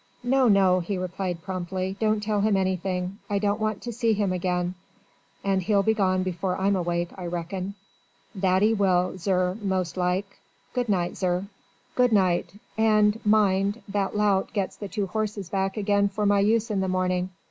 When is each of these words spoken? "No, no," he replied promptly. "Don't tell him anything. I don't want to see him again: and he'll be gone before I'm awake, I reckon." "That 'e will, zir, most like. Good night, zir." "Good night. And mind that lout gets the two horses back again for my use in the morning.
"No, 0.23 0.47
no," 0.47 0.79
he 0.79 0.97
replied 0.97 1.43
promptly. 1.43 1.95
"Don't 1.99 2.23
tell 2.23 2.41
him 2.41 2.57
anything. 2.57 3.19
I 3.29 3.37
don't 3.37 3.59
want 3.59 3.83
to 3.83 3.93
see 3.93 4.13
him 4.13 4.33
again: 4.33 4.73
and 5.43 5.61
he'll 5.61 5.83
be 5.83 5.93
gone 5.93 6.23
before 6.23 6.59
I'm 6.59 6.75
awake, 6.75 7.09
I 7.19 7.27
reckon." 7.27 7.75
"That 8.33 8.63
'e 8.63 8.73
will, 8.73 9.15
zir, 9.19 9.55
most 9.61 9.97
like. 9.97 10.39
Good 10.73 10.89
night, 10.89 11.17
zir." 11.17 11.45
"Good 11.93 12.13
night. 12.13 12.51
And 12.79 13.23
mind 13.23 13.83
that 13.89 14.17
lout 14.17 14.53
gets 14.53 14.75
the 14.75 14.87
two 14.87 15.05
horses 15.05 15.49
back 15.49 15.77
again 15.77 16.07
for 16.09 16.25
my 16.25 16.39
use 16.39 16.71
in 16.71 16.79
the 16.79 16.87
morning. 16.87 17.29